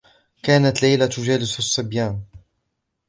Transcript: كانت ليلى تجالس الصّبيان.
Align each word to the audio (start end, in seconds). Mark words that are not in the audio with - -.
كانت 0.43 0.81
ليلى 0.83 1.07
تجالس 1.07 1.59
الصّبيان. 1.59 2.23